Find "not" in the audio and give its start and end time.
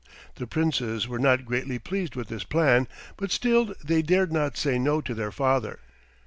1.19-1.45, 4.33-4.57